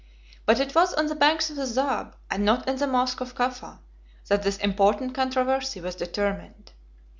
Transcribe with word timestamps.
But 0.47 0.59
it 0.59 0.73
was 0.73 0.95
on 0.95 1.05
the 1.05 1.13
banks 1.15 1.51
of 1.51 1.57
the 1.57 1.67
Zab, 1.67 2.15
and 2.31 2.43
not 2.43 2.67
in 2.67 2.77
the 2.77 2.87
mosch 2.87 3.13
of 3.21 3.35
Cufa, 3.35 3.81
that 4.29 4.41
this 4.41 4.57
important 4.57 5.13
controversy 5.13 5.79
was 5.79 5.93
determined. 5.93 6.71